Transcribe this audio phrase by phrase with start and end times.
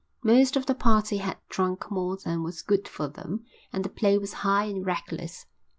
[0.23, 4.17] Most of the party had drunk more than was good for them and the play
[4.17, 5.45] was high and reckless.